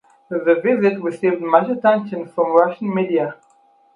The 0.31 0.59
visit 0.63 0.99
received 0.99 1.43
much 1.43 1.69
attention 1.69 2.25
from 2.25 2.53
Russian 2.55 2.91
media. 2.91 3.35